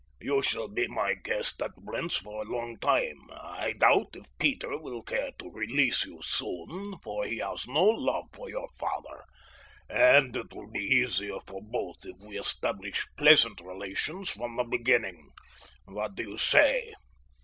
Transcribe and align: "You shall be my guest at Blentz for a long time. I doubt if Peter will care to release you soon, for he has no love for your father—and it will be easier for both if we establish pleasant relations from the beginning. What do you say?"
"You 0.19 0.41
shall 0.41 0.67
be 0.67 0.87
my 0.87 1.13
guest 1.13 1.61
at 1.61 1.75
Blentz 1.75 2.17
for 2.17 2.41
a 2.41 2.45
long 2.49 2.79
time. 2.79 3.19
I 3.31 3.73
doubt 3.73 4.15
if 4.15 4.35
Peter 4.39 4.75
will 4.79 5.03
care 5.03 5.29
to 5.37 5.51
release 5.51 6.05
you 6.07 6.19
soon, 6.23 6.95
for 7.03 7.25
he 7.25 7.37
has 7.37 7.67
no 7.67 7.83
love 7.83 8.25
for 8.33 8.49
your 8.49 8.67
father—and 8.79 10.35
it 10.35 10.51
will 10.55 10.71
be 10.71 10.79
easier 10.79 11.37
for 11.45 11.61
both 11.61 11.97
if 12.03 12.15
we 12.25 12.39
establish 12.39 13.05
pleasant 13.15 13.61
relations 13.61 14.31
from 14.31 14.55
the 14.55 14.63
beginning. 14.63 15.29
What 15.85 16.15
do 16.15 16.23
you 16.23 16.39
say?" 16.39 16.95